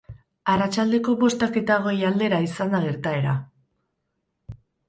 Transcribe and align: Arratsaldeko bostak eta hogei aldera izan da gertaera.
Arratsaldeko 0.53 1.13
bostak 1.25 1.59
eta 1.61 1.77
hogei 1.83 1.95
aldera 2.11 2.39
izan 2.49 2.75
da 2.77 2.83
gertaera. 2.89 3.39